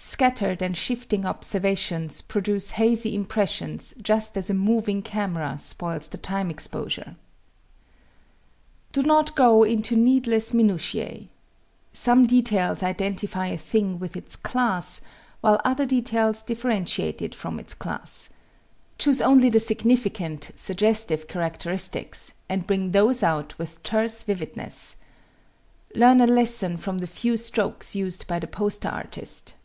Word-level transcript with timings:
Scattered 0.00 0.62
and 0.62 0.76
shifting 0.76 1.24
observations 1.26 2.22
produce 2.22 2.70
hazy 2.70 3.16
impressions 3.16 3.94
just 4.00 4.36
as 4.36 4.48
a 4.48 4.54
moving 4.54 5.02
camera 5.02 5.58
spoils 5.58 6.06
the 6.06 6.16
time 6.18 6.50
exposure. 6.52 7.16
Do 8.92 9.02
not 9.02 9.34
go 9.34 9.64
into 9.64 9.96
needless 9.96 10.52
minutiæ. 10.52 11.26
Some 11.92 12.26
details 12.26 12.84
identify 12.84 13.48
a 13.48 13.58
thing 13.58 13.98
with 13.98 14.16
its 14.16 14.36
class, 14.36 15.00
while 15.40 15.60
other 15.64 15.84
details 15.84 16.44
differentiate 16.44 17.20
it 17.20 17.34
from 17.34 17.58
its 17.58 17.74
class. 17.74 18.30
Choose 18.98 19.20
only 19.20 19.50
the 19.50 19.58
significant, 19.58 20.52
suggestive 20.54 21.26
characteristics 21.26 22.34
and 22.48 22.68
bring 22.68 22.92
those 22.92 23.24
out 23.24 23.58
with 23.58 23.82
terse 23.82 24.22
vividness. 24.22 24.94
Learn 25.96 26.20
a 26.20 26.26
lesson 26.28 26.76
from 26.76 26.98
the 26.98 27.08
few 27.08 27.36
strokes 27.36 27.96
used 27.96 28.28
by 28.28 28.38
the 28.38 28.46
poster 28.46 28.88
artist. 28.88 29.56